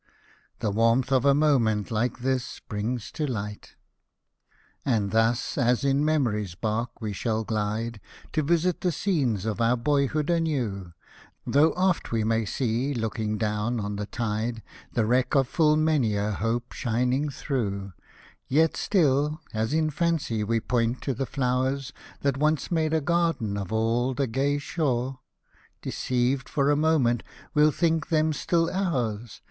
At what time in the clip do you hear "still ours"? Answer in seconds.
28.33-29.39